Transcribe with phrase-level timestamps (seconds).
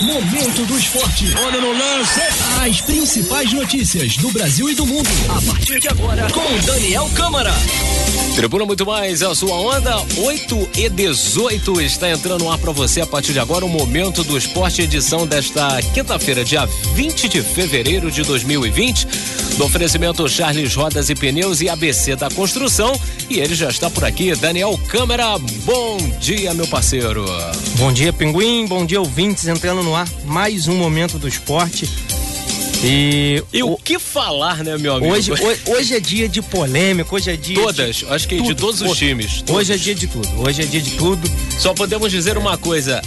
[0.00, 1.34] Momento do Esporte.
[1.36, 2.20] Olha no lance.
[2.66, 5.10] As principais notícias do Brasil e do mundo.
[5.28, 7.52] A partir de agora, com Daniel Câmara.
[8.34, 12.72] Tribuna Muito Mais, é a sua onda 8 e 18 está entrando no ar para
[12.72, 17.42] você a partir de agora o Momento do Esporte, edição desta quinta-feira, dia 20 de
[17.42, 19.06] fevereiro de 2020.
[19.58, 22.98] Do oferecimento Charles Rodas e Pneus e ABC da Construção.
[23.28, 25.38] E ele já está por aqui, Daniel Câmara.
[25.64, 27.26] Bom dia, meu parceiro.
[27.76, 28.64] Bom dia, Pinguim.
[28.66, 29.46] Bom dia, ouvintes.
[29.46, 31.88] Entrando no ar mais um Momento do Esporte.
[32.82, 35.12] E, e o, o que falar, né, meu amigo?
[35.12, 38.46] Hoje, hoje, hoje, é dia de polêmica, hoje é dia Todas, de acho que tudo,
[38.46, 39.42] de todos os times.
[39.42, 39.54] Todos.
[39.54, 41.30] Hoje é dia de tudo, hoje é dia de tudo.
[41.58, 43.02] Só podemos dizer uma coisa,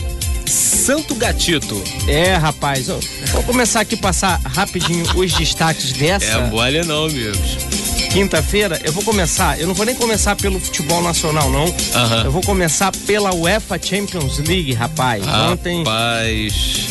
[0.46, 1.82] Santo Gatito.
[2.08, 6.26] É, rapaz, vou começar aqui a passar rapidinho os destaques dessa.
[6.26, 7.83] É mole não, amigos.
[8.14, 11.66] Quinta-feira, eu vou começar, eu não vou nem começar pelo futebol nacional, não.
[11.66, 12.22] Uhum.
[12.26, 15.26] Eu vou começar pela UEFA Champions League, rapaz.
[15.26, 15.52] Rapaz.
[15.52, 15.84] Ontem.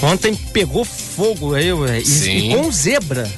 [0.03, 3.31] Ontem pegou fogo aí, e, e com zebra.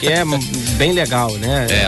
[0.00, 0.24] Que é
[0.76, 1.68] bem legal, né?
[1.70, 1.86] É.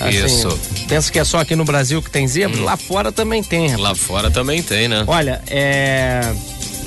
[0.00, 0.58] Assim, Isso.
[0.88, 2.64] Penso que é só aqui no Brasil que tem zebra, hum.
[2.64, 3.66] lá fora também tem.
[3.66, 3.82] Rapaz.
[3.82, 5.04] Lá fora também tem, né?
[5.06, 6.34] Olha, é.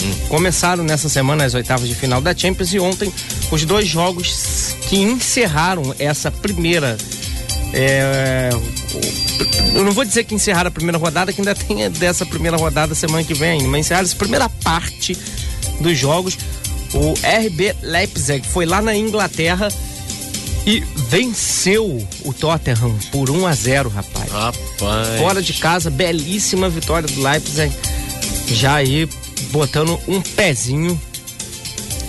[0.01, 0.13] Hum.
[0.29, 3.13] Começaram nessa semana as oitavas de final da Champions e ontem
[3.51, 6.97] os dois jogos que encerraram essa primeira.
[7.73, 8.49] É,
[9.73, 12.95] eu não vou dizer que encerraram a primeira rodada, que ainda tem dessa primeira rodada
[12.95, 15.17] semana que vem mas encerraram essa primeira parte
[15.79, 16.37] dos jogos.
[16.93, 19.67] O RB Leipzig foi lá na Inglaterra
[20.65, 24.31] e venceu o Tottenham por 1 a 0, rapaz.
[24.31, 25.19] Rapaz.
[25.19, 27.73] Fora de casa, belíssima vitória do Leipzig.
[28.47, 29.07] Já aí
[29.51, 30.99] botando um pezinho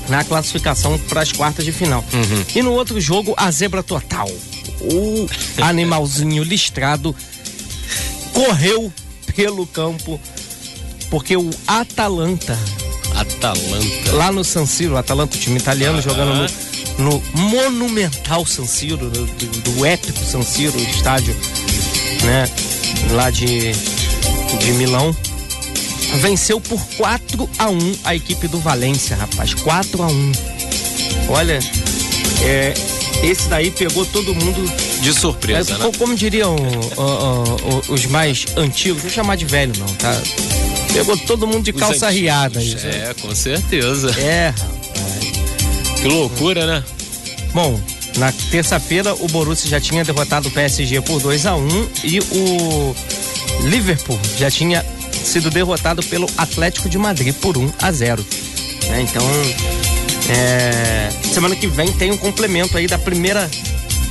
[0.09, 2.05] na classificação para as quartas de final.
[2.13, 2.45] Uhum.
[2.55, 4.29] E no outro jogo, a zebra total.
[4.81, 5.29] O
[5.63, 7.15] animalzinho listrado
[8.33, 8.93] correu
[9.35, 10.21] pelo campo
[11.11, 12.59] porque o Atalanta
[13.19, 14.13] Atalanta.
[14.13, 16.01] Lá no San Siro, Atalanta, o time italiano, Ah.
[16.01, 16.53] jogando
[16.99, 21.35] no, no monumental San Siro, do, do, do épico San Siro, estádio,
[22.23, 22.49] né?
[23.11, 25.15] Lá de, de Milão.
[26.21, 29.53] Venceu por 4 a 1 a equipe do Valência, rapaz.
[29.53, 30.33] 4 a 1
[31.29, 31.59] Olha,
[32.43, 32.73] é,
[33.23, 34.63] esse daí pegou todo mundo.
[35.01, 35.91] De surpresa, é, né?
[35.97, 36.57] Como diriam
[36.97, 40.21] ó, ó, ó, os mais antigos, não vou chamar de velho, não, tá?
[40.93, 42.21] Pegou todo mundo de Os calça antigos.
[42.21, 42.63] riada.
[42.63, 42.87] isso.
[42.87, 44.11] É, com certeza.
[44.21, 46.01] É, rapaz.
[46.01, 46.85] Que loucura, né?
[47.55, 47.81] Bom,
[48.17, 52.95] na terça-feira o Borussia já tinha derrotado o PSG por 2 a 1 e o
[53.65, 54.85] Liverpool já tinha
[55.25, 58.25] sido derrotado pelo Atlético de Madrid por 1 a 0.
[58.89, 59.03] né?
[59.03, 59.23] Então,
[60.29, 63.49] é, semana que vem tem um complemento aí da primeira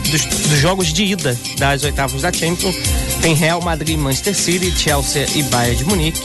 [0.09, 2.75] dos, dos jogos de ida das oitavas da Champions.
[3.22, 6.22] Tem Real Madrid, Manchester City, Chelsea e Bayern de Munique.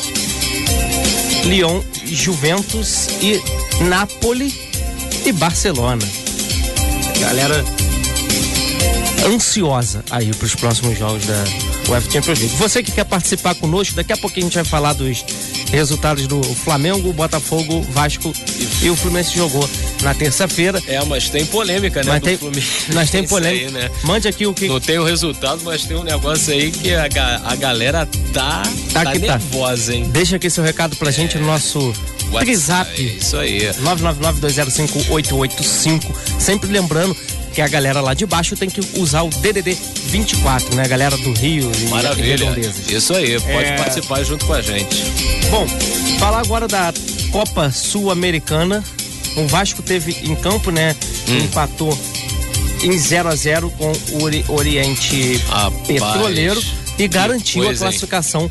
[1.45, 3.43] Lyon, Juventus e
[3.85, 4.55] Napoli
[5.27, 6.07] e Barcelona.
[7.19, 7.65] Galera
[9.27, 11.45] ansiosa aí para os próximos jogos da
[11.89, 12.57] UEFA Champions League.
[12.57, 15.25] Você que quer participar conosco, daqui a pouquinho a gente vai falar dos
[15.73, 18.33] resultados do Flamengo, Botafogo, Vasco
[18.83, 19.69] e o Fluminense jogou
[20.03, 20.81] na terça-feira.
[20.87, 22.13] É, mas tem polêmica, né?
[22.13, 22.93] Mas tem- Fluminense.
[22.93, 23.67] nós tem Isso polêmica.
[23.67, 23.91] aí, né?
[24.05, 27.09] Mande aqui o que Não tem o resultado, mas tem um negócio aí que a,
[27.45, 28.63] a galera tá,
[28.93, 29.19] Tá tá tá.
[29.19, 30.05] nervosa, hein?
[30.13, 31.79] deixa aqui seu recado pra gente no nosso
[32.31, 33.17] WhatsApp, Trizap.
[33.19, 33.71] Isso aí.
[33.83, 36.15] 999-205-885.
[36.39, 37.17] Sempre lembrando
[37.55, 39.77] que a galera lá de baixo tem que usar o DDD
[40.07, 40.85] 24, né?
[40.85, 42.37] A galera do Rio e Maravilha.
[42.37, 42.89] redondezas.
[42.91, 43.77] Isso aí, pode É.
[43.77, 44.97] participar junto com a gente.
[45.51, 45.67] Bom,
[46.19, 46.93] falar agora da
[47.31, 48.83] Copa Sul-Americana.
[49.37, 50.95] O Vasco teve em campo, né?
[51.29, 51.39] Hum.
[51.39, 51.99] Empatou
[52.83, 56.63] em 0 a 0 com o Ori- Oriente Rapaz, Petroleiro
[56.99, 58.51] e garantiu coisa, a classificação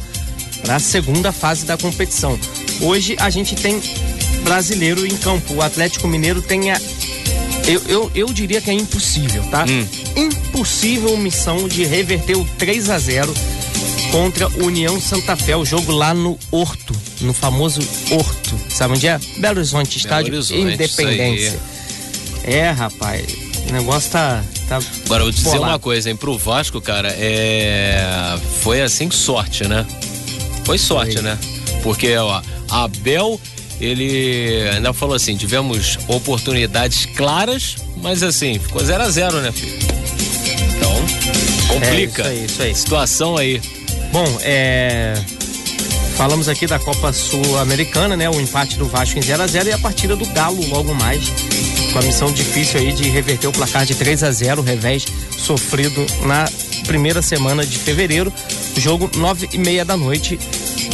[0.63, 2.39] para a segunda fase da competição.
[2.81, 3.81] Hoje a gente tem
[4.43, 5.53] brasileiro em campo.
[5.55, 6.79] O Atlético Mineiro tem a.
[7.67, 9.65] Eu, eu, eu diria que é impossível, tá?
[9.65, 9.87] Hum.
[10.15, 13.33] Impossível missão de reverter o 3 a 0
[14.11, 18.59] contra União Santa Fé, o jogo lá no Horto, no famoso Horto.
[18.69, 19.19] Sabe onde é?
[19.37, 21.59] Belo Horizonte, estádio Horizonte, Independência.
[22.43, 23.25] É, rapaz,
[23.69, 24.43] o negócio tá.
[24.67, 26.15] tá Agora, eu vou te dizer uma coisa, hein?
[26.15, 28.37] Pro Vasco, cara, é.
[28.61, 29.85] Foi assim sorte, né?
[30.65, 31.21] Foi sorte, Foi.
[31.21, 31.37] né?
[31.83, 33.39] Porque, ó, Abel,
[33.81, 39.77] ele ainda falou assim: tivemos oportunidades claras, mas assim, ficou 0 a 0 né, filho?
[40.75, 40.95] Então,
[41.67, 42.27] complica.
[42.27, 42.75] É, isso aí, isso aí.
[42.75, 43.61] Situação aí.
[44.11, 45.13] Bom, é.
[46.15, 48.29] Falamos aqui da Copa Sul-Americana, né?
[48.29, 51.31] O empate do Vasco em 0 a 0 e a partida do Galo logo mais.
[51.91, 55.05] Com a missão difícil aí de reverter o placar de 3 a 0 o revés
[55.35, 56.47] sofrido na
[56.85, 58.31] primeira semana de fevereiro.
[58.77, 60.37] Jogo nove e meia da noite.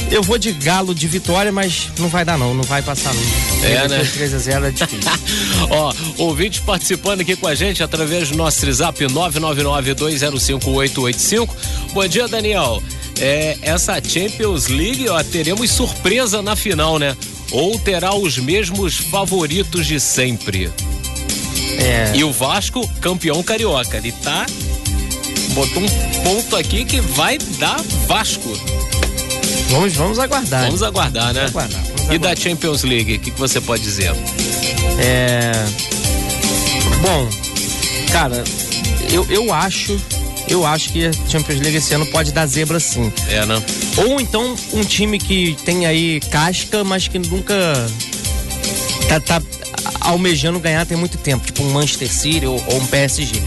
[0.09, 3.21] Eu vou de Galo de vitória, mas não vai dar não, não vai passar não.
[3.63, 4.05] É, né?
[4.05, 5.11] 3 a 0 é difícil.
[5.69, 11.49] Ó, ouvintes participando aqui com a gente através do nosso WhatsApp 999-205-885.
[11.93, 12.81] Bom dia, Daniel.
[13.19, 17.17] É, essa Champions League, ó, teremos surpresa na final, né?
[17.51, 20.71] Ou terá os mesmos favoritos de sempre?
[21.79, 22.11] É.
[22.15, 23.97] E o Vasco, campeão carioca.
[23.97, 24.45] Ele tá.
[25.53, 25.89] Botou um
[26.23, 28.53] ponto aqui que vai dar Vasco.
[29.69, 30.65] Vamos, vamos aguardar.
[30.65, 31.41] Vamos aguardar, né?
[31.41, 32.35] Vamos aguardar, vamos E aguardar.
[32.35, 34.11] da Champions League, o que, que você pode dizer?
[34.99, 35.51] É.
[37.01, 37.29] Bom,
[38.11, 38.43] cara,
[39.11, 39.99] eu, eu acho.
[40.49, 43.11] Eu acho que a Champions League esse ano pode dar zebra sim.
[43.27, 43.61] É, né?
[43.97, 47.53] Ou então um time que tem aí casca, mas que nunca
[49.09, 49.41] tá, tá
[49.99, 53.41] almejando ganhar tem muito tempo, tipo um Manchester City ou, ou um PSG.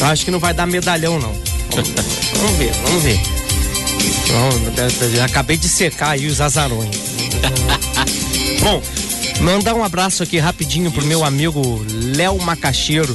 [0.00, 1.32] Eu acho que não vai dar medalhão, não.
[1.72, 1.90] Vamos,
[2.40, 3.20] vamos ver, vamos ver.
[5.24, 6.96] Acabei de secar aí os azarões.
[8.60, 8.82] Bom,
[9.40, 11.84] mandar um abraço aqui rapidinho pro meu amigo
[12.16, 13.14] Léo Macaxeiro.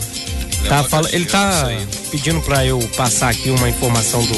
[0.68, 4.34] Tá, fala, ele tá isso pedindo pra eu passar aqui uma informação do.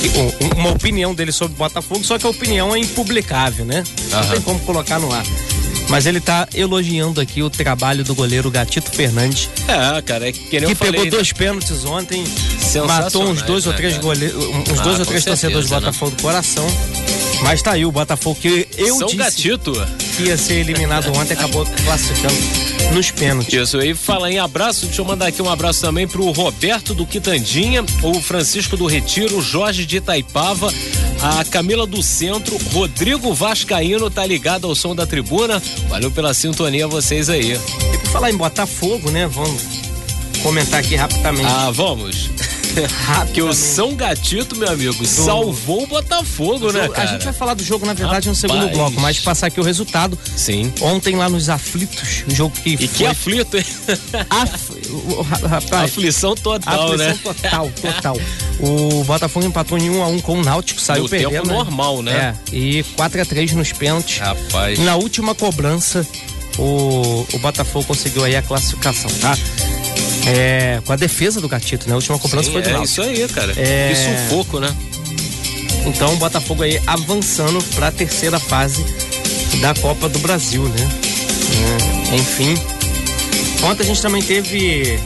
[0.00, 3.82] que- um- uma opinião dele sobre Botafogo, só que a opinião é impublicável, né?
[4.10, 5.24] Não tem como colocar no ar.
[5.92, 10.38] Mas ele tá elogiando aqui o trabalho do goleiro Gatito Fernandes, É, cara, é que
[10.40, 11.10] que falei, pegou né?
[11.10, 12.24] dois pênaltis ontem,
[12.86, 14.02] matou uns dois ou né, três cara?
[14.02, 15.80] goleiros, uns Ah, dois ou três torcedores do né?
[15.80, 16.66] Botafogo do coração.
[17.42, 19.72] Mas tá aí o Botafogo que eu São disse Gatito.
[20.16, 22.34] que ia ser eliminado ontem, acabou classificando
[22.94, 23.52] nos pênaltis.
[23.52, 27.04] Isso, e falar em abraço, deixa eu mandar aqui um abraço também pro Roberto do
[27.06, 30.72] Quitandinha, o Francisco do Retiro, o Jorge de Itaipava,
[31.22, 35.62] a Camila do Centro, Rodrigo Vascaíno tá ligado ao som da tribuna.
[35.88, 37.52] Valeu pela sintonia vocês aí.
[37.52, 39.28] E por falar em Botafogo, né?
[39.28, 39.62] Vamos
[40.42, 41.46] comentar aqui rapidamente.
[41.46, 42.28] Ah, vamos.
[43.32, 43.52] Que o.
[43.52, 47.06] São Gatito, meu amigo, salvou o Botafogo, né, a cara?
[47.08, 48.76] gente vai falar do jogo, na verdade, no segundo Rapaz.
[48.76, 50.18] bloco, mas passar aqui o resultado.
[50.36, 50.72] Sim.
[50.80, 53.64] Ontem lá nos aflitos, o jogo que E que foi aflito, hein?
[54.30, 54.50] af...
[55.48, 57.18] rapaz, Aflição total, aflição né?
[57.22, 58.16] total, total.
[58.60, 61.30] O Botafogo empatou em 1 a 1 com o Náutico, saiu No perdendo.
[61.32, 61.54] tempo né?
[61.54, 62.36] normal, né?
[62.52, 64.18] É, e 4 a 3 nos pênaltis.
[64.18, 64.78] Rapaz.
[64.78, 66.06] Na última cobrança,
[66.58, 69.36] o, o Botafogo conseguiu aí a classificação, tá?
[70.26, 71.92] É, com a defesa do Gatito, né?
[71.92, 72.92] A última cobrança Sim, foi do é Náutico.
[72.92, 73.52] isso aí, cara.
[73.56, 73.88] É.
[73.88, 74.74] Que sufoco, né?
[75.86, 78.84] Então o Botafogo aí avançando para a terceira fase
[79.60, 80.88] da Copa do Brasil, né?
[82.12, 82.54] É, enfim.
[83.64, 84.98] Ontem a gente também teve.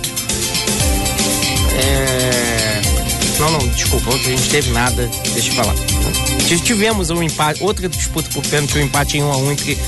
[1.79, 2.83] é,
[3.39, 5.75] Não, não, desculpa, ontem a gente teve nada, deixa eu falar.
[6.47, 9.79] Tive- Tivemos um empate, outra disputa por pênalti, um empate em 1 a 1 entre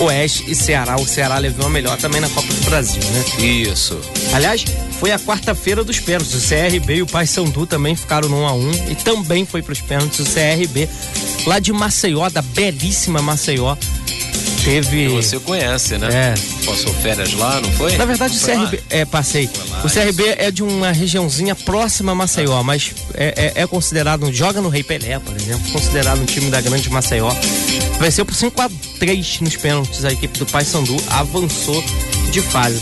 [0.00, 0.96] Oeste e Ceará.
[0.96, 3.44] O Ceará levou a melhor também na Copa do Brasil, né?
[3.46, 3.98] Isso.
[4.32, 4.64] Aliás,
[4.98, 6.34] foi a quarta-feira dos pênaltis.
[6.34, 9.72] O CRB e o Paysandu também ficaram no 1 a 1 e também foi para
[9.72, 10.18] os pênaltis.
[10.20, 10.88] O CRB,
[11.46, 13.76] lá de Maceió, da belíssima Maceió,
[14.68, 15.08] teve.
[15.08, 16.08] Você conhece, né?
[16.12, 16.64] É.
[16.66, 17.96] Passou férias lá, não foi?
[17.96, 18.64] Na verdade, o Foi lá?
[18.66, 18.82] CRB.
[18.90, 19.48] É, passei.
[19.70, 24.30] lá, O CRB é de uma regiãozinha próxima a Maceió, mas é, é- é considerado.
[24.32, 27.32] Joga no Rei Pelé, por exemplo, considerado um time da grande Maceió.
[27.98, 30.04] Venceu por 5 a 3 nos pênaltis.
[30.04, 31.82] A equipe do Paysandu avançou
[32.30, 32.80] de fase.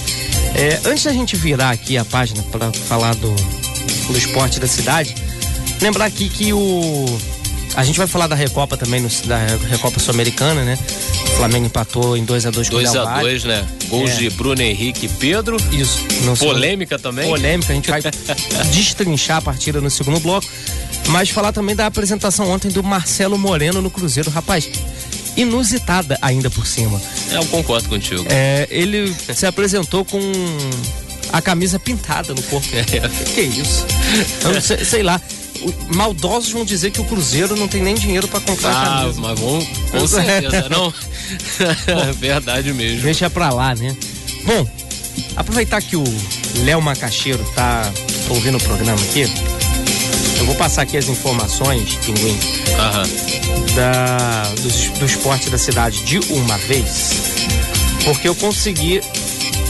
[0.54, 5.14] É, antes da gente virar aqui a página para falar do, do esporte da cidade,
[5.80, 7.18] lembrar aqui que o.
[7.76, 9.37] A gente vai falar da Recopa também, no- da
[9.69, 10.78] Recopa Sul-Americana, né?
[11.25, 13.23] O Flamengo empatou em 2 a 2 com o 2 Del a Valle.
[13.28, 13.67] 2 né?
[13.88, 14.14] Gols É.
[14.17, 15.56] de Bruno Henrique e Pedro.
[15.70, 15.98] Isso.
[16.24, 17.29] no segundo- Polêmica também.
[17.29, 18.00] polêmica, a gente vai
[18.72, 20.48] destrinchar a partida no segundo bloco,
[21.08, 24.69] mas falar também da apresentação ontem do Marcelo Moreno no Cruzeiro, rapaz,
[25.36, 27.00] inusitada ainda por cima.
[27.31, 28.24] É, eu concordo contigo.
[28.31, 30.19] É, ele se apresentou com
[31.31, 32.67] a camisa pintada no corpo.
[33.34, 33.84] Que isso?
[34.43, 35.20] Eu sei, sei lá.
[35.94, 39.20] Maldosos vão dizer que o Cruzeiro não tem nem dinheiro para comprar Ah, camisa.
[39.20, 40.93] mas vamos, com certeza, não?
[42.19, 43.03] Verdade mesmo.
[43.03, 43.96] Deixa pra lá, né?
[44.44, 44.67] Bom,
[45.36, 46.05] aproveitar que o
[46.65, 47.91] Léo Macaxeiro tá
[48.31, 49.22] ouvindo o programa aqui,
[50.39, 52.39] eu vou passar aqui as informações, Pinguim,
[53.75, 57.13] da, do, do esporte da cidade de uma vez,
[58.05, 59.01] porque eu consegui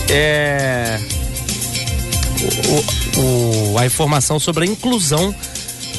[0.09, 0.99] é,
[3.16, 3.21] o-
[3.75, 5.35] o- a informação sobre a inclusão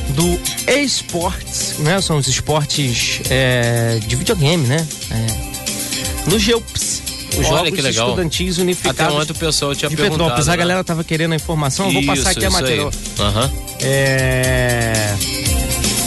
[0.09, 0.39] do
[0.71, 1.99] esportes, né?
[2.01, 4.87] São os esportes é, de videogame, né?
[5.11, 8.09] É, no GEUPS, os Olha Jogos que legal.
[8.09, 9.95] Estudantis Até Unificados ontem o pessoal tinha de.
[9.95, 10.47] Petrópolis.
[10.47, 10.57] A né?
[10.57, 12.89] galera tava querendo a informação, eu vou passar aqui a matéria.
[13.19, 13.51] Aham.
[13.81, 15.15] É,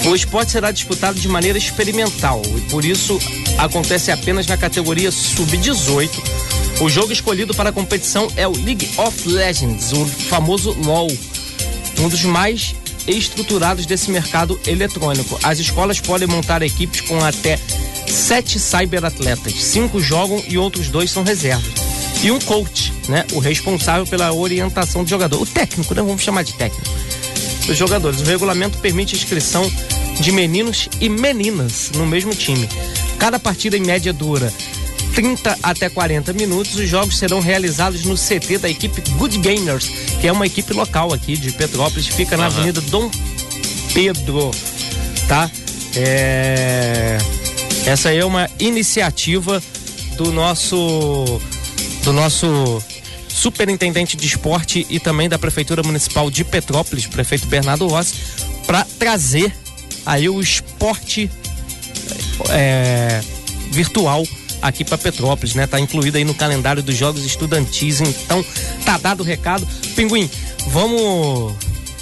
[0.06, 3.18] O esporte será disputado de maneira experimental e por isso
[3.58, 6.10] acontece apenas na categoria sub-18.
[6.80, 11.08] O jogo escolhido para a competição é o League of Legends, o famoso LoL,
[11.98, 12.74] um dos mais
[13.12, 15.38] estruturados desse mercado eletrônico.
[15.42, 17.58] As escolas podem montar equipes com até
[18.06, 19.54] sete cyberatletas.
[19.54, 21.72] Cinco jogam e outros dois são reservas.
[22.22, 23.24] E um coach, né?
[23.32, 25.40] O responsável pela orientação do jogador.
[25.40, 26.02] O técnico, né?
[26.02, 26.90] Vamos chamar de técnico.
[27.66, 28.20] Dos jogadores.
[28.20, 29.70] O regulamento permite inscrição
[30.20, 32.68] de meninos e meninas no mesmo time.
[33.18, 34.52] Cada partida em média dura
[35.14, 36.74] 30 até 40 minutos.
[36.74, 39.88] Os jogos serão realizados no CT da equipe Good Gamers,
[40.20, 42.48] que é uma equipe local aqui de Petrópolis, fica na uhum.
[42.48, 43.10] Avenida Dom
[43.92, 44.50] Pedro,
[45.28, 45.50] tá?
[45.96, 47.18] É...
[47.86, 49.62] Essa aí é uma iniciativa
[50.16, 51.40] do nosso
[52.04, 52.82] do nosso
[53.28, 58.14] superintendente de esporte e também da prefeitura municipal de Petrópolis, prefeito Bernardo Rossi,
[58.66, 59.54] para trazer
[60.04, 61.30] aí o esporte
[62.50, 63.20] é,
[63.70, 64.26] virtual
[64.60, 65.66] aqui para Petrópolis, né?
[65.66, 68.00] Tá incluído aí no calendário dos jogos estudantis.
[68.00, 68.44] Então,
[68.84, 69.66] tá dado o recado.
[69.94, 70.28] Pinguim,
[70.68, 71.54] vamos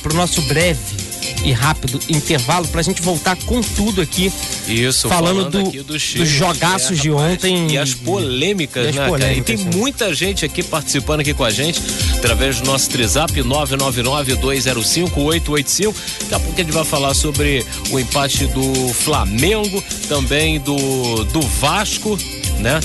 [0.03, 1.09] pro nosso breve
[1.45, 4.33] e rápido intervalo para a gente voltar com tudo aqui.
[4.67, 7.73] Isso, falando, falando do, dos, dos jogaços é, de ontem.
[7.73, 9.39] E as polêmicas, e as né, polêmicas?
[9.39, 9.79] E tem sim.
[9.79, 11.81] muita gente aqui participando aqui com a gente,
[12.19, 15.95] através do nosso Trizap 999-205-885.
[16.23, 21.41] Daqui a pouco a gente vai falar sobre o empate do Flamengo, também do, do
[21.41, 22.19] Vasco,
[22.59, 22.79] né?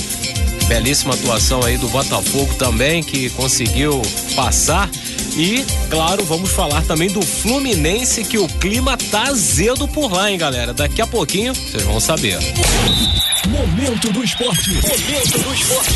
[0.67, 4.01] Belíssima atuação aí do Botafogo também, que conseguiu
[4.35, 4.89] passar.
[5.35, 10.37] E, claro, vamos falar também do Fluminense, que o clima tá azedo por lá, hein,
[10.37, 10.73] galera?
[10.73, 12.37] Daqui a pouquinho vocês vão saber.
[13.49, 14.69] Momento do esporte.
[14.69, 15.93] Momento do esporte.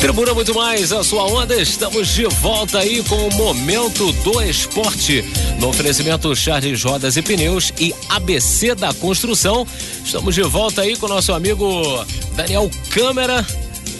[0.00, 1.60] Tribuna muito mais, a sua onda.
[1.60, 5.24] Estamos de volta aí com o Momento do Esporte.
[5.58, 9.66] No oferecimento Charles Rodas e Pneus e ABC da Construção.
[10.04, 12.04] Estamos de volta aí com o nosso amigo
[12.36, 13.44] Daniel Câmara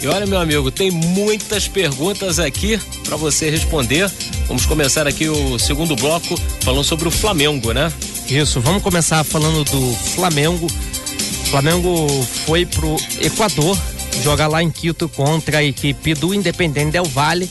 [0.01, 4.11] e olha, meu amigo, tem muitas perguntas aqui para você responder.
[4.47, 7.91] Vamos começar aqui o segundo bloco falando sobre o Flamengo, né?
[8.29, 10.67] Isso, vamos começar falando do Flamengo.
[10.67, 12.07] O Flamengo
[12.45, 13.77] foi pro Equador
[14.23, 17.49] jogar lá em Quito contra a equipe do Independente Del Valle.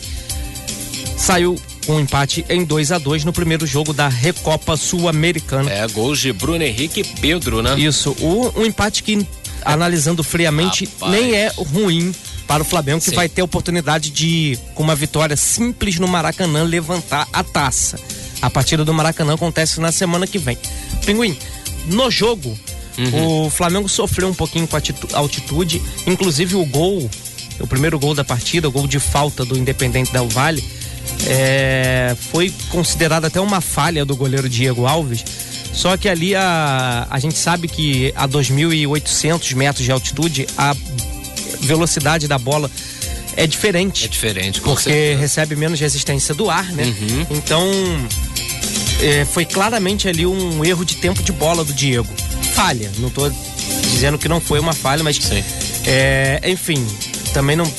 [1.17, 5.71] Saiu com um empate em 2 a 2 no primeiro jogo da Recopa Sul-Americana.
[5.71, 7.79] É, gols de Bruno Henrique e Pedro, né?
[7.79, 9.27] Isso, o, um empate que,
[9.65, 11.13] analisando friamente, Rapaz.
[11.13, 12.13] nem é ruim
[12.47, 13.17] para o Flamengo, que Sim.
[13.17, 17.99] vai ter oportunidade de, com uma vitória simples no Maracanã, levantar a taça.
[18.41, 20.57] A partida do Maracanã acontece na semana que vem.
[21.05, 21.37] Pinguim,
[21.87, 22.57] no jogo,
[22.99, 23.47] uhum.
[23.47, 24.81] o Flamengo sofreu um pouquinho com a
[25.19, 27.11] altitude, inclusive o gol,
[27.59, 30.63] o primeiro gol da partida, o gol de falta do Independente Del Vale,
[31.27, 35.25] é, foi considerado até uma falha do goleiro Diego Alves.
[35.73, 40.75] Só que ali a, a gente sabe que a 2.800 metros de altitude a
[41.67, 42.71] velocidade da bola
[43.37, 44.07] é diferente.
[44.07, 45.21] É diferente, porque certeza.
[45.21, 46.85] recebe menos resistência do ar, né?
[46.85, 47.27] Uhum.
[47.31, 47.71] Então
[49.03, 52.09] é, foi claramente ali um erro de tempo de bola do Diego.
[52.55, 53.31] Falha, não estou
[53.93, 55.19] dizendo que não foi uma falha, mas
[55.85, 56.85] é, enfim,
[57.35, 57.71] também não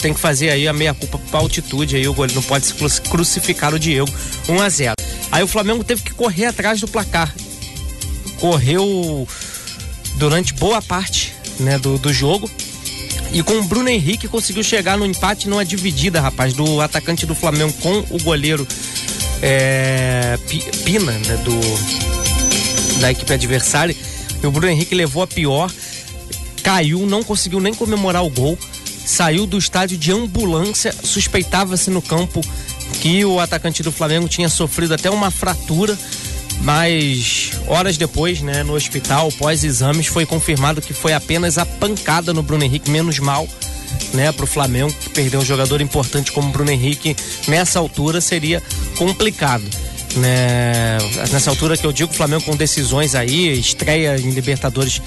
[0.00, 2.72] tem que fazer aí a meia culpa para altitude aí o goleiro não pode
[3.10, 4.08] crucificar o Diego
[4.48, 4.94] 1 a 0.
[5.32, 7.34] Aí o Flamengo teve que correr atrás do placar.
[8.38, 9.26] Correu
[10.16, 12.48] durante boa parte, né, do, do jogo
[13.32, 17.34] e com o Bruno Henrique conseguiu chegar no empate numa dividida, rapaz, do atacante do
[17.34, 18.66] Flamengo com o goleiro
[19.42, 20.38] é,
[20.84, 23.94] Pina, né, do, da equipe adversária.
[24.42, 25.70] E o Bruno Henrique levou a pior,
[26.62, 28.58] caiu, não conseguiu nem comemorar o gol,
[29.04, 32.40] saiu do estádio de ambulância, suspeitava-se no campo
[33.00, 35.96] que o atacante do Flamengo tinha sofrido até uma fratura
[36.62, 42.42] mas horas depois, né, no hospital, pós-exames, foi confirmado que foi apenas a pancada no
[42.42, 43.48] Bruno Henrique, menos mal,
[44.12, 48.62] né, para o Flamengo, que perdeu um jogador importante como Bruno Henrique nessa altura seria
[48.96, 49.64] complicado.
[50.16, 50.98] Né?
[51.30, 55.00] Nessa altura que eu digo, o Flamengo com decisões aí, estreia em Libertadores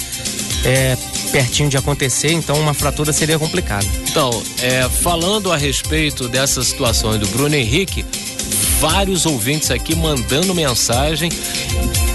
[0.64, 0.96] é,
[1.32, 3.86] pertinho de acontecer, então uma fratura seria complicada.
[4.10, 4.30] Então,
[4.62, 8.06] é, falando a respeito dessa situação do Bruno Henrique,
[8.82, 11.32] vários ouvintes aqui mandando mensagem.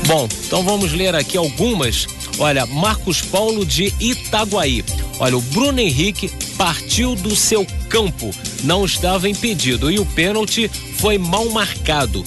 [0.05, 2.09] Bom, então vamos ler aqui algumas.
[2.41, 4.85] Olha, Marcos Paulo de Itaguaí.
[5.21, 10.69] Olha, o Bruno Henrique partiu do seu campo, não estava impedido e o pênalti
[10.99, 12.25] foi mal marcado.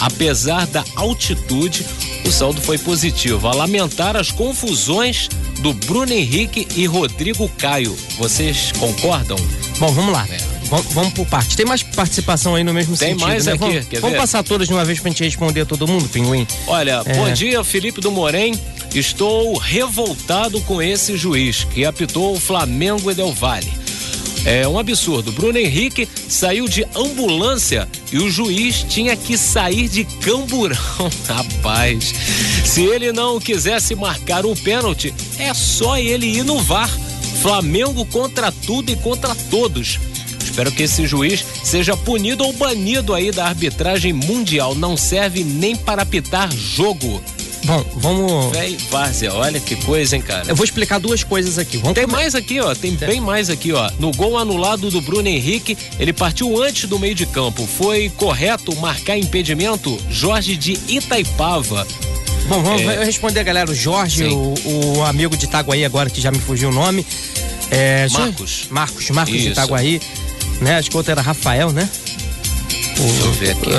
[0.00, 1.86] Apesar da altitude,
[2.24, 3.46] o saldo foi positivo.
[3.46, 5.28] A lamentar as confusões
[5.60, 7.96] do Bruno Henrique e Rodrigo Caio.
[8.18, 9.38] Vocês concordam?
[9.78, 10.26] Bom, vamos lá.
[10.28, 10.55] É.
[10.68, 11.56] Vamos, vamos por parte.
[11.56, 13.18] Tem mais participação aí no mesmo Tem sentido.
[13.18, 13.52] Tem mais né?
[13.52, 13.60] aqui.
[13.60, 16.46] Vamos, vamos passar todas de uma vez pra gente responder a todo mundo, Pinguim?
[16.66, 17.14] Olha, é...
[17.14, 18.58] bom dia, Felipe do Morém.
[18.94, 23.70] Estou revoltado com esse juiz que apitou o Flamengo e Del Valle.
[24.46, 25.32] É um absurdo.
[25.32, 30.78] Bruno Henrique saiu de ambulância e o juiz tinha que sair de camburão.
[31.26, 32.14] Rapaz,
[32.64, 36.88] se ele não quisesse marcar o pênalti, é só ele ir no VAR.
[37.42, 39.98] Flamengo contra tudo e contra todos.
[40.56, 44.74] Espero que esse juiz seja punido ou banido aí da arbitragem mundial.
[44.74, 47.22] Não serve nem para apitar jogo.
[47.66, 48.56] Bom, vamos.
[48.56, 50.44] Véi, Várzea, olha que coisa, hein, cara.
[50.48, 51.76] Eu vou explicar duas coisas aqui.
[51.76, 52.74] Vamos Tem come- mais aqui, ó.
[52.74, 53.90] Tem bem mais aqui, ó.
[53.98, 57.66] No gol anulado do Bruno Henrique, ele partiu antes do meio de campo.
[57.66, 59.98] Foi correto marcar impedimento?
[60.08, 61.86] Jorge de Itaipava.
[62.48, 63.04] Bom, vamos É.
[63.04, 63.70] responder galera.
[63.70, 64.54] O Jorge, o,
[64.96, 67.04] o amigo de Itaguaí agora, que já me fugiu o nome.
[67.70, 68.66] É, Marcos.
[68.70, 69.48] Marcos, Marcos de Isso.
[69.50, 70.00] Itaguaí.
[70.60, 70.78] Né?
[70.78, 71.88] Acho que o outro era Rafael, né?
[72.98, 73.70] Deixa eu ver aqui.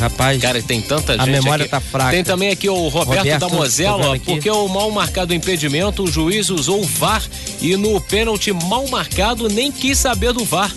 [0.00, 0.40] Rapaz.
[0.40, 1.30] Cara, tem tanta gente.
[1.30, 1.70] memória aqui.
[1.70, 2.10] tá fraca.
[2.10, 6.50] Tem também aqui o Roberto, Roberto, da Mozela, porque o mal marcado impedimento, o juiz
[6.50, 7.22] usou o VAR
[7.60, 10.72] e no pênalti mal marcado nem quis saber do VAR.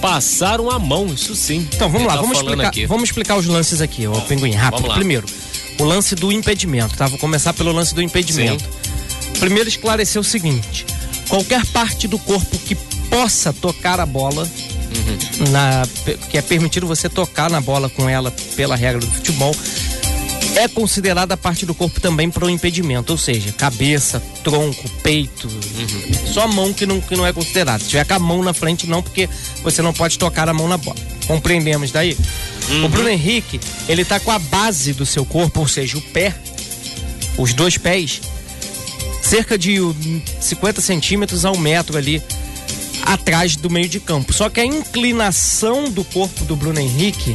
[0.00, 1.66] Passaram a mão, isso sim.
[1.72, 2.86] Então vamos Ele lá, tá vamos explicar, aqui.
[2.86, 4.92] vamos explicar os lances aqui, ó, Pinguim, rápido.
[4.94, 5.26] Primeiro,
[5.78, 7.06] o lance do impedimento, tá?
[7.06, 8.64] Vou começar pelo lance do impedimento.
[9.38, 10.84] Primeiro esclarecer o seguinte:
[11.28, 12.76] qualquer parte do corpo que
[13.10, 14.48] possa tocar a bola,
[14.88, 15.50] Uhum.
[15.50, 15.86] na,
[16.30, 19.54] que é permitido você tocar na bola com ela pela regra do futebol,
[20.56, 26.32] é considerada parte do corpo também para o impedimento, ou seja, cabeça, tronco, peito, Uhum.
[26.32, 27.82] só a mão que não, que não é considerado.
[27.82, 29.28] Se tiver com a mão na frente, não, porque
[29.62, 30.96] você não pode tocar a mão na bola.
[31.26, 32.16] Compreendemos daí?
[32.84, 36.34] O Bruno Henrique, ele tá com a base do seu corpo, ou seja, o pé,
[37.36, 38.20] os dois pés,
[39.22, 39.94] cerca de uh,
[40.40, 42.22] 50 centímetros a um metro ali
[43.08, 44.32] atrás do meio de campo.
[44.32, 47.34] Só que a inclinação do corpo do Bruno Henrique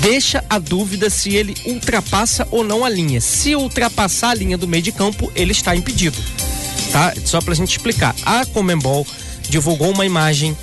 [0.00, 3.20] deixa a dúvida se ele ultrapassa ou não a linha.
[3.20, 6.16] Se ultrapassar a linha do meio de campo, ele está impedido.
[6.92, 7.12] Tá?
[7.24, 8.14] Só pra gente explicar.
[8.24, 9.06] A Comembol
[9.48, 10.56] divulgou uma imagem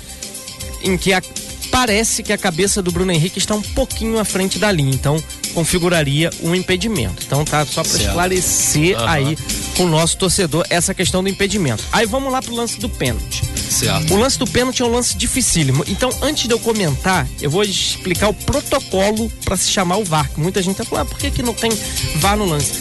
[0.82, 1.22] em que a-
[1.70, 5.22] parece que a cabeça do Bruno Henrique está um pouquinho à frente da linha, então
[5.54, 7.22] configuraria um impedimento.
[7.26, 9.10] Então tá só para esclarecer Aham.
[9.10, 9.38] aí
[9.76, 11.82] com o nosso torcedor essa questão do impedimento.
[11.92, 13.42] Aí vamos lá pro lance do pênalti.
[13.74, 14.14] Certo.
[14.14, 15.84] O lance do pênalti é um lance dificílimo.
[15.88, 20.30] Então, antes de eu comentar, eu vou explicar o protocolo para se chamar o VAR.
[20.36, 21.72] Muita gente tá falando, ah, por que, que não tem
[22.16, 22.72] VAR no lance?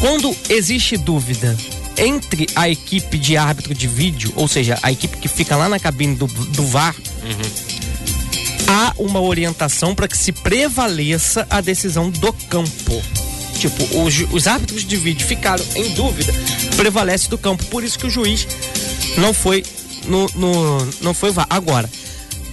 [0.00, 1.56] Quando existe dúvida
[1.96, 5.78] entre a equipe de árbitro de vídeo, ou seja, a equipe que fica lá na
[5.78, 6.94] cabine do, do VAR,
[8.68, 13.02] há uma orientação para que se prevaleça a decisão do campo.
[13.58, 16.34] Tipo, os, os árbitros de vídeo ficaram em dúvida,
[16.76, 17.64] prevalece do campo.
[17.66, 18.46] Por isso que o juiz
[19.16, 19.64] não foi
[20.06, 21.46] no, no não foi VAR.
[21.50, 21.88] Agora,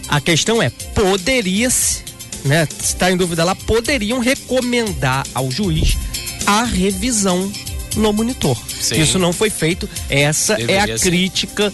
[0.08, 2.04] a questão é, poderia-se,
[2.44, 2.68] né?
[2.68, 5.98] Se está em dúvida lá, poderiam recomendar ao juiz
[6.46, 7.52] a revisão
[7.96, 8.58] no monitor.
[8.82, 9.02] Sim.
[9.02, 9.88] Isso não foi feito.
[10.10, 11.10] Essa é Deveria a ser.
[11.10, 11.72] crítica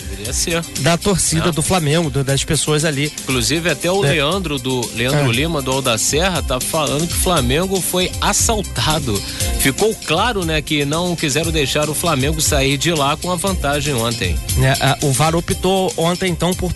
[0.81, 1.51] da torcida Ah.
[1.51, 3.11] do Flamengo, do- das pessoas ali.
[3.23, 4.09] Inclusive, até o É.
[4.11, 5.35] Leandro do Leandro É.
[5.35, 9.21] Lima do Alda Serra tá falando que o Flamengo foi assaltado.
[9.59, 13.93] Ficou claro, né, que não quiseram deixar o Flamengo sair de lá com a vantagem
[13.93, 14.35] ontem.
[14.57, 14.75] né?
[14.79, 16.73] A- O VAR optou ontem, então, por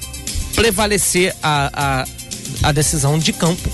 [0.56, 3.70] prevalecer a, a, a decisão de campo.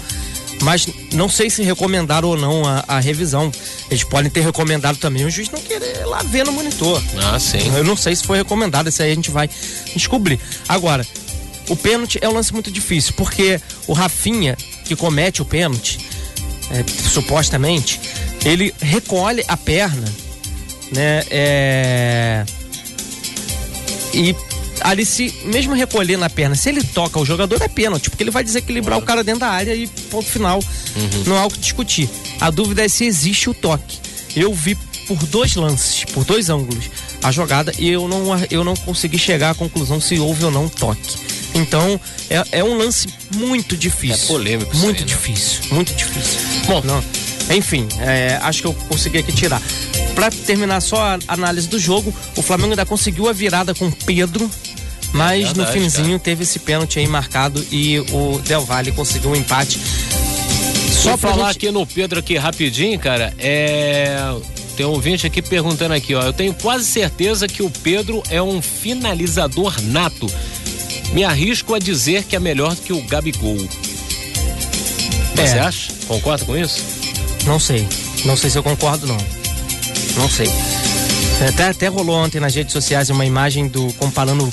[0.61, 3.51] Mas não sei se recomendaram ou não a, a revisão.
[3.89, 7.01] Eles podem ter recomendado também o juiz não querer lá ver no monitor.
[7.17, 7.75] Ah, sim.
[7.75, 9.49] Eu não sei se foi recomendado, isso aí a gente vai
[9.95, 10.39] descobrir.
[10.67, 11.05] Agora,
[11.69, 15.99] o pênalti é um lance muito difícil, porque o Rafinha, que comete o pênalti,
[16.71, 17.99] é, supostamente,
[18.43, 20.07] ele recolhe a perna,
[20.91, 21.23] né?
[21.29, 22.45] é,
[24.13, 24.35] e
[24.81, 28.31] ali se, mesmo recolhendo a perna, se ele toca o jogador é pênalti, porque ele
[28.31, 30.59] vai desequilibrar o cara dentro da área e ponto final.
[31.25, 32.09] Não há o que discutir.
[32.39, 33.99] A dúvida é se existe o toque.
[34.35, 34.75] Eu vi
[35.07, 36.85] por dois lances, por dois ângulos,
[37.23, 40.67] a jogada e eu não, eu não consegui chegar à conclusão se houve ou não
[40.67, 41.15] toque.
[41.53, 44.25] Então, é, é um lance muito difícil.
[44.25, 45.07] É polêmico Muito aí, né?
[45.07, 46.39] difícil, muito difícil.
[46.67, 46.81] Bom.
[46.83, 47.03] não.
[47.55, 49.61] Enfim, é, acho que eu consegui aqui tirar.
[50.13, 53.91] Pra terminar só a análise do jogo, o Flamengo ainda conseguiu a virada com o
[53.91, 54.49] Pedro,
[55.13, 59.79] mas no finzinho teve esse pênalti aí marcado e o Del Valle conseguiu um empate.
[60.91, 64.17] Só pra falar gente- aqui no Pedro aqui rapidinho, cara, é.
[64.75, 66.21] Tem um ouvinte aqui perguntando aqui, ó.
[66.21, 70.29] Eu tenho quase certeza que o Pedro é um finalizador nato.
[71.13, 73.57] Me arrisco a dizer que é melhor do que o Gabigol.
[75.35, 75.59] Você É.
[75.59, 75.91] acha?
[76.07, 76.83] Concorda com isso?
[77.45, 77.87] Não sei.
[78.25, 79.17] Não sei se eu concordo, não.
[80.17, 80.49] Não sei.
[81.49, 84.47] Até, até rolou ontem nas redes sociais uma imagem do comparando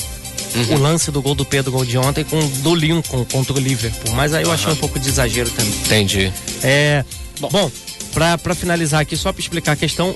[0.70, 3.58] o lance do gol do Pedro gol de ontem com o do Lincoln contra o
[3.58, 4.14] Liverpool.
[4.14, 5.72] Mas aí eu achei um pouco de exagero também.
[5.72, 6.32] Entendi.
[6.62, 7.04] É.
[7.40, 7.70] Bom,
[8.12, 10.14] pra, pra finalizar aqui, só pra explicar a questão,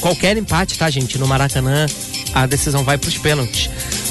[0.00, 1.18] qualquer empate, tá, gente?
[1.18, 1.86] No Maracanã,
[2.32, 3.70] a decisão vai pros pênaltis.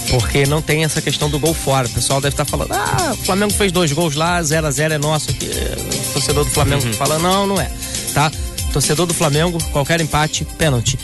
[0.10, 1.88] Porque não tem essa questão do gol fora.
[1.88, 4.94] O pessoal deve estar falando, ah, o Flamengo fez dois gols lá, 0 a 0
[4.94, 5.48] é nosso aqui.
[5.48, 6.94] O torcedor do Flamengo uhum.
[6.94, 7.72] fala, não, não é.
[8.14, 8.32] Tá?
[8.72, 11.00] Torcedor do Flamengo, qualquer empate, pênalti.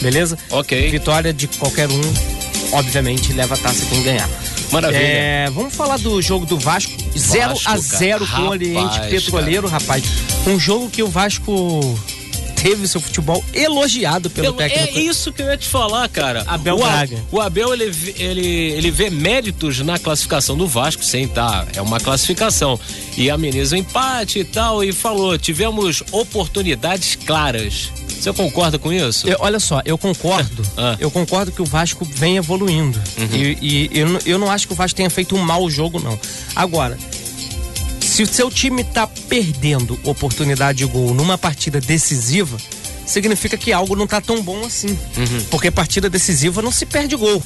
[0.00, 0.36] Beleza?
[0.50, 0.90] Ok.
[0.90, 2.00] Vitória de qualquer um,
[2.72, 4.28] obviamente, leva a taça quem ganhar.
[4.70, 5.00] Maravilha.
[5.00, 9.80] É, vamos falar do jogo do Vasco, 0 a 0 com o Oriente Petroleiro, cara.
[9.80, 10.04] rapaz.
[10.46, 11.80] Um jogo que o Vasco
[12.62, 14.98] teve seu futebol elogiado pelo eu, técnico.
[14.98, 16.44] É isso que eu ia te falar, cara.
[16.46, 17.24] Abel o, Braga.
[17.32, 21.98] O Abel, ele, ele, ele vê méritos na classificação do Vasco, sem tá, é uma
[21.98, 22.78] classificação.
[23.16, 27.90] E ameniza o empate e tal, e falou, tivemos oportunidades claras.
[28.22, 29.28] Você concorda com isso?
[29.28, 30.62] Eu, olha só, eu concordo.
[30.78, 30.96] ah.
[31.00, 32.96] Eu concordo que o Vasco vem evoluindo.
[33.18, 33.28] Uhum.
[33.32, 36.16] E, e eu, eu não acho que o Vasco tenha feito um mau jogo, não.
[36.54, 36.96] Agora,
[38.00, 42.56] se o seu time está perdendo oportunidade de gol numa partida decisiva,
[43.04, 44.96] significa que algo não está tão bom assim.
[45.16, 45.44] Uhum.
[45.50, 47.42] Porque partida decisiva não se perde gol.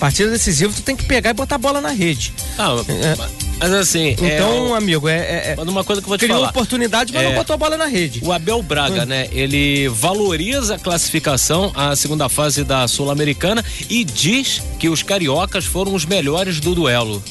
[0.00, 2.34] Partida decisiva tu tem que pegar e botar a bola na rede.
[2.58, 3.16] Ah, é,
[3.58, 4.16] mas assim.
[4.20, 5.62] É então, é, amigo, é, é, é.
[5.62, 6.50] uma coisa que eu vou te criou falar.
[6.50, 8.20] oportunidade, mas não é, botou a bola na rede.
[8.22, 9.28] O Abel Braga, né?
[9.32, 15.94] Ele valoriza a classificação, a segunda fase da Sul-Americana e diz que os cariocas foram
[15.94, 17.22] os melhores do duelo.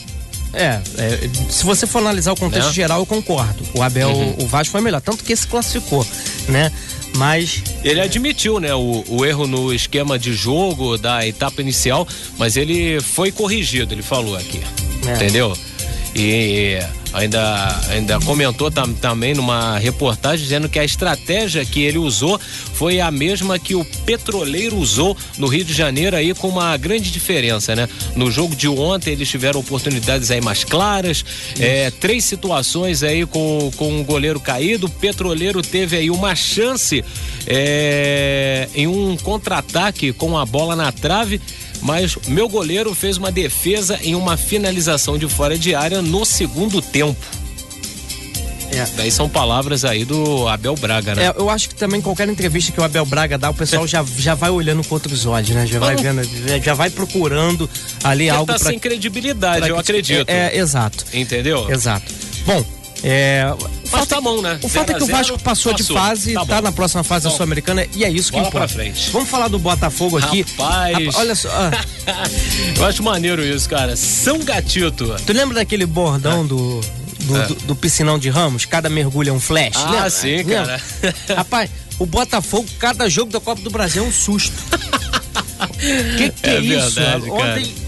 [0.54, 2.74] É, é, se você for analisar o contexto é.
[2.74, 3.64] geral, eu concordo.
[3.74, 4.36] O Abel, uhum.
[4.40, 6.06] o Vasco foi melhor, tanto que se classificou,
[6.50, 6.72] né?
[7.16, 7.64] Mas.
[7.84, 12.08] Ele admitiu, né, o, o, erro no esquema de jogo da etapa inicial,
[12.38, 14.62] mas ele foi corrigido, ele falou aqui.
[15.08, 15.16] É.
[15.16, 15.58] Entendeu?
[16.14, 16.78] E
[17.14, 22.40] ainda, ainda comentou tam, também numa reportagem dizendo que a estratégia que ele usou
[22.74, 27.12] foi a mesma que o petroleiro usou no Rio de Janeiro aí com uma grande
[27.12, 27.88] diferença, né?
[28.16, 31.24] No jogo de ontem eles tiveram oportunidades aí mais claras,
[31.60, 37.04] é, três situações aí com, com o goleiro caído, o petroleiro teve aí uma chance
[37.48, 41.40] é, em um contra-ataque com a bola na trave
[41.82, 46.82] mas meu goleiro fez uma defesa em uma finalização de fora de área no segundo
[46.82, 47.42] tempo.
[48.74, 48.86] É.
[48.96, 51.26] Daí são palavras aí do Abel Braga, né?
[51.26, 54.04] É, eu acho que também qualquer entrevista que o Abel Braga dá, o pessoal já,
[54.18, 55.66] já vai olhando com outros olhos, né?
[55.68, 56.22] Já vai vendo,
[56.64, 57.70] já vai procurando
[58.04, 58.46] ali Ele algo.
[58.46, 60.30] Tá pra, sem credibilidade, eu acredito.
[60.30, 61.06] É, é, exato.
[61.14, 61.70] Entendeu?
[61.70, 62.14] Exato.
[62.46, 62.64] Bom,
[63.04, 63.52] é,
[63.92, 64.60] Mas tá bom, né?
[64.62, 65.74] O fato é que o Vasco passou, passou.
[65.74, 68.68] de fase, tá, tá na próxima fase da Sul-Americana e é isso que Bola importa.
[68.68, 69.10] Pra frente.
[69.10, 70.46] Vamos falar do Botafogo aqui.
[70.58, 71.16] Rapaz.
[71.16, 71.50] olha só.
[71.50, 71.72] Ah.
[72.78, 73.96] Eu acho maneiro isso, cara.
[73.96, 75.16] São Gatito.
[75.26, 76.48] Tu lembra daquele bordão ah.
[76.48, 76.82] do,
[77.22, 77.48] do, é.
[77.48, 78.66] do, do, piscinão de Ramos?
[78.66, 79.78] Cada mergulho é um flash.
[79.78, 80.10] Ah, lembra?
[80.10, 80.56] sim, lembra?
[80.56, 80.82] cara.
[81.38, 84.54] Rapaz, o Botafogo, cada jogo da Copa do Brasil é um susto.
[86.18, 86.92] que que é, é isso?
[86.92, 87.81] Verdade, Ontem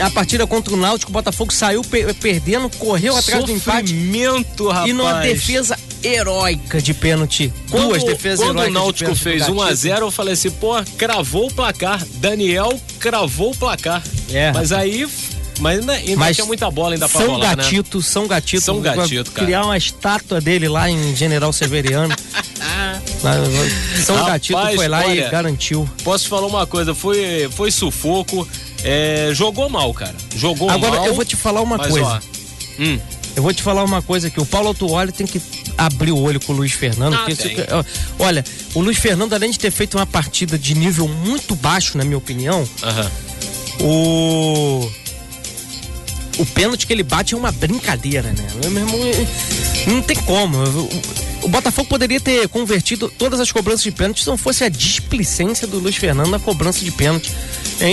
[0.00, 3.94] a partida contra o Náutico, o Botafogo saiu per perdendo, correu atrás do empate.
[4.68, 4.88] rapaz.
[4.88, 7.52] E numa defesa heróica de pênalti.
[7.70, 8.72] Quando, Duas defesas quando heróicas.
[8.72, 12.04] Quando o Náutico fez 1 a 0 eu falei assim, pô, cravou o placar.
[12.14, 14.02] Daniel cravou o placar.
[14.30, 14.52] É.
[14.52, 15.06] Mas aí
[15.60, 17.62] mas ainda, ainda Mas tinha muita bola ainda pra São rolar, né?
[17.64, 18.04] Gatito, né?
[18.04, 18.62] São Gatito.
[18.62, 19.46] São Gatito, cara.
[19.46, 22.14] Criar uma estátua dele lá em General Severiano.
[24.04, 25.88] São Rapaz, Gatito foi lá olha, e garantiu.
[26.04, 28.46] Posso te falar uma coisa, foi, foi sufoco.
[28.84, 30.14] É, jogou mal, cara.
[30.34, 30.92] Jogou Agora, mal.
[30.94, 32.06] Agora eu vou te falar uma mas, coisa.
[32.06, 32.20] Ó,
[32.82, 32.98] hum.
[33.36, 35.40] Eu vou te falar uma coisa que o Paulo Autuoli tem que
[35.76, 37.14] abrir o olho com o Luiz Fernando.
[37.14, 37.44] Ah, isso,
[38.18, 42.04] olha, o Luiz Fernando, além de ter feito uma partida de nível muito baixo, na
[42.04, 42.68] minha opinião,
[43.80, 43.86] uhum.
[43.86, 44.90] o.
[46.38, 48.46] O pênalti que ele bate é uma brincadeira, né?
[48.70, 49.00] Meu irmão,
[49.88, 50.56] não tem como.
[51.42, 55.66] O Botafogo poderia ter convertido todas as cobranças de pênalti se não fosse a displicência
[55.66, 57.32] do Luiz Fernando na cobrança de pênalti.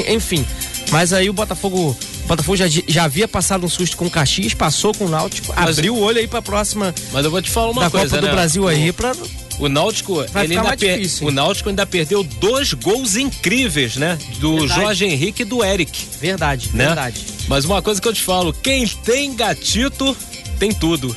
[0.08, 0.46] Enfim,
[0.92, 1.98] mas aí o Botafogo.
[2.24, 5.54] O Botafogo já, já havia passado um susto com o Caxias, passou com o Náutico,
[5.56, 6.94] mas, abriu o olho aí pra próxima.
[7.12, 8.08] Mas eu vou te falar uma da coisa.
[8.08, 8.28] Copa né?
[8.28, 9.14] do Brasil aí pra.
[9.58, 11.00] O Náutico, ele ainda per...
[11.22, 14.18] o Náutico ainda perdeu dois gols incríveis, né?
[14.40, 14.82] Do verdade.
[14.82, 15.98] Jorge Henrique e do Eric.
[16.20, 16.88] Verdade, né?
[16.88, 17.22] verdade.
[17.48, 20.16] Mas uma coisa que eu te falo, quem tem gatito,
[20.60, 21.16] tem tudo.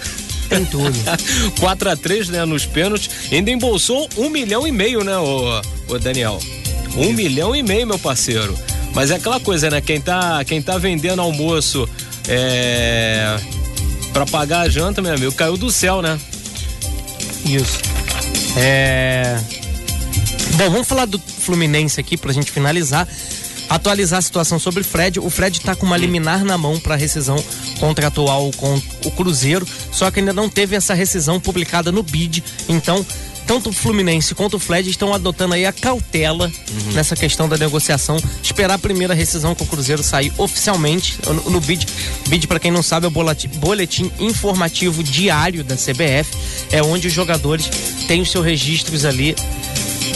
[0.48, 0.96] Tem tudo.
[1.58, 3.10] 4 a 3 né, nos pênaltis.
[3.32, 6.38] Ainda embolsou um milhão e meio, né, o, o Daniel?
[6.96, 8.56] Um milhão e meio, meu parceiro.
[8.94, 9.80] Mas é aquela coisa, né?
[9.80, 11.88] Quem tá, quem tá vendendo almoço
[12.28, 13.38] é,
[14.12, 16.18] para pagar a janta, meu amigo, caiu do céu, né?
[17.44, 17.78] Isso.
[18.56, 19.38] É.
[20.56, 23.06] Bom, vamos falar do Fluminense aqui pra gente finalizar.
[23.70, 25.20] Atualizar a situação sobre o Fred.
[25.20, 27.36] O Fred está com uma liminar na mão para rescisão
[27.78, 32.42] contratual com o Cruzeiro, só que ainda não teve essa rescisão publicada no BID.
[32.68, 33.04] Então,
[33.48, 36.92] tanto o Fluminense quanto o Fred estão adotando aí a cautela uhum.
[36.92, 41.60] nessa questão da negociação, esperar a primeira rescisão com o Cruzeiro sair oficialmente no, no
[41.60, 41.86] BID.
[42.28, 46.30] BID, para quem não sabe, é o boletim, boletim informativo diário da CBF,
[46.70, 47.70] é onde os jogadores
[48.06, 49.34] têm os seus registros ali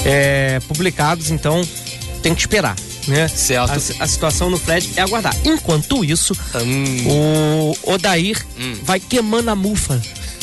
[0.04, 1.66] é, publicados, então
[2.22, 2.76] tem que esperar.
[3.08, 3.26] né?
[3.28, 3.70] Certo.
[3.98, 5.34] A, a situação no Fred é aguardar.
[5.42, 7.08] Enquanto isso, Hum.
[7.08, 8.76] o Odair Hum.
[8.82, 10.00] vai queimando a mufa.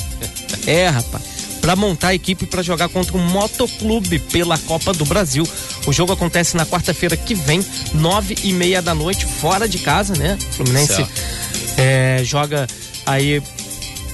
[0.65, 1.38] é, rapaz.
[1.69, 5.47] Pra montar a equipe para jogar contra o Motoclube pela Copa do Brasil.
[5.85, 10.15] O jogo acontece na quarta-feira que vem, nove e meia da noite, fora de casa,
[10.15, 10.35] né?
[10.41, 11.05] O Fluminense
[11.77, 12.65] é, joga
[13.05, 13.39] aí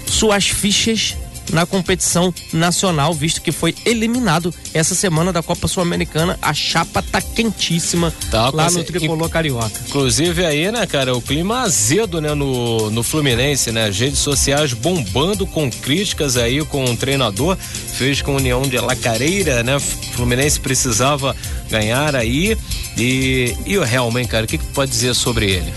[0.05, 1.15] suas fichas
[1.51, 6.37] na competição nacional, visto que foi eliminado essa semana da Copa Sul-Americana.
[6.41, 9.71] A chapa tá quentíssima Tá, lá no tricolor carioca.
[9.87, 13.85] Inclusive aí, né, cara, o clima azedo, né, no, no Fluminense, né?
[13.87, 18.77] As redes sociais bombando com críticas aí com o treinador, fez com a União de
[18.79, 19.79] Lacareira, né?
[19.79, 21.35] Fluminense precisava
[21.69, 22.57] ganhar aí.
[22.97, 25.73] E, e o Helman, cara, o que, que pode dizer sobre ele?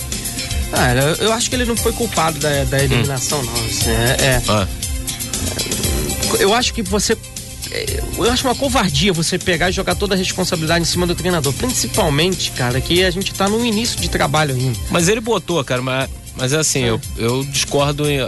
[0.73, 3.55] Ah, eu, acho que ele não foi culpado da, da eliminação, não.
[3.55, 4.67] assim, é- é, Ah,
[6.39, 7.17] eu acho que você.
[7.71, 11.15] é, Eu acho uma covardia você pegar e jogar toda a responsabilidade em cima do
[11.15, 11.53] treinador.
[11.55, 14.79] Principalmente, cara, que a gente tá no início de trabalho ainda.
[14.91, 18.19] mas ele botou, cara, mas, mas assim, eu, eu discordo em,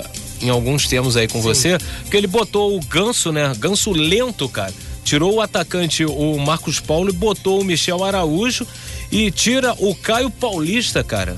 [0.42, 3.52] em alguns termos aí com você, porque ele botou o ganso, né?
[3.58, 4.72] Ganso lento, cara.
[5.04, 8.66] Tirou o atacante, o Marcos Paulo, e botou o Michel Araújo
[9.10, 11.36] e tira o Caio Paulista, cara.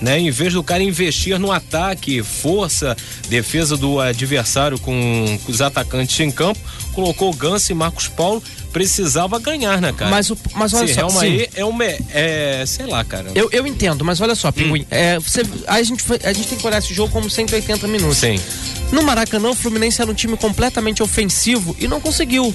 [0.00, 0.18] Né?
[0.18, 2.96] Em vez do cara investir no ataque, força,
[3.28, 6.58] defesa do adversário com, com os atacantes em campo,
[6.94, 10.10] colocou o Ganso e Marcos Paulo, precisava ganhar, né, cara?
[10.10, 11.84] Mas, o, mas olha Esse só, aí é uma.
[11.84, 13.30] É, sei lá, cara.
[13.34, 14.36] eu, eu entendo, mas olha Hum.
[14.36, 14.86] só, Pinguim.
[14.90, 18.16] É, você, a, gente, a gente tem que olhar esse jogo como 180 minutos.
[18.18, 18.40] Sim.
[18.92, 22.54] No Maracanã, o Fluminense era um time completamente ofensivo e não conseguiu.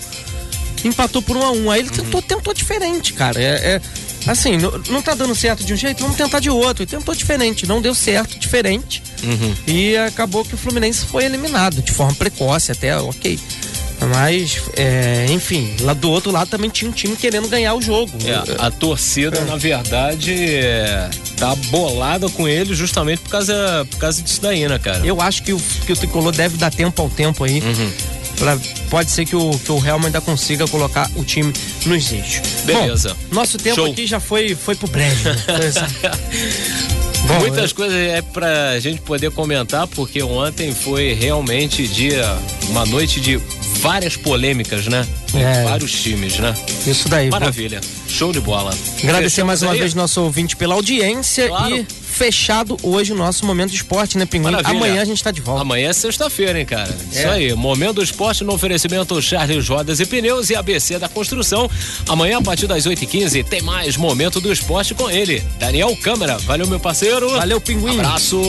[0.84, 1.70] Empatou por um a um.
[1.72, 3.40] Aí ele tentou, tentou diferente, cara.
[3.42, 3.82] É, é-
[4.28, 6.84] assim, não, não tá dando certo de um jeito, vamos tentar de outro.
[6.84, 9.02] E tentou diferente, não deu certo, diferente.
[9.24, 9.56] Uhum.
[9.68, 13.40] E acabou que o Fluminense foi eliminado de forma precoce, até ok.
[14.02, 18.12] Mas, é, enfim, lá do outro lado também tinha um time querendo ganhar o jogo.
[18.26, 24.22] É, a torcida, na verdade, é, tá bolada com ele justamente por causa, por causa
[24.22, 25.06] disso daí, né, cara?
[25.06, 27.62] Eu acho que o, que o tricolor deve dar tempo ao tempo aí.
[27.62, 27.92] Uhum.
[28.38, 28.58] Pra-
[28.90, 31.54] pode ser que o, que o Helman ainda consiga colocar o time
[31.86, 32.42] nos eixos.
[32.66, 33.16] Beleza.
[33.30, 33.92] Bom, nosso tempo Show.
[33.92, 35.30] aqui já foi, foi pro brejo.
[35.30, 35.36] né?
[37.28, 42.38] Bom, Muitas coisas é pra gente poder comentar, porque ontem foi realmente dia,
[42.70, 43.38] uma noite de
[43.82, 45.08] várias polêmicas, né?
[45.34, 45.64] É.
[45.64, 46.54] vários times, né?
[46.86, 47.30] Isso daí.
[47.30, 47.82] Maravilha.
[48.08, 48.72] Show de bola.
[49.04, 49.80] Agradecer Fechamos mais uma aí?
[49.80, 51.76] vez nosso ouvinte pela audiência Claro.
[51.76, 54.52] e fechado hoje o nosso momento esporte, né, Pinguim?
[54.52, 54.78] Maravilha.
[54.78, 55.62] Amanhã a gente tá de volta.
[55.62, 56.96] Amanhã é sexta-feira, hein, cara?
[57.14, 57.20] É.
[57.20, 57.54] Isso aí.
[57.54, 61.70] Momento do esporte no oferecimento Charles Rodas e Pneus e ABC da Construção.
[62.08, 66.38] Amanhã, a partir das 8h15, tem mais Momento do Esporte com ele, Daniel Câmara.
[66.38, 67.30] Valeu, meu parceiro.
[67.32, 68.00] Valeu, Pinguim.
[68.00, 68.40] Abraço.